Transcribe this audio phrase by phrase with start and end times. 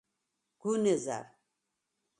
[0.65, 1.25] “გუნ ეზარ”.